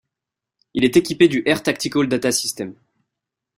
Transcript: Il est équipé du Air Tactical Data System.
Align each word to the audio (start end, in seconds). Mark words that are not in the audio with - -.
Il 0.73 0.83
est 0.83 0.97
équipé 0.97 1.27
du 1.27 1.43
Air 1.45 1.61
Tactical 1.61 2.07
Data 2.07 2.31
System. 2.31 2.73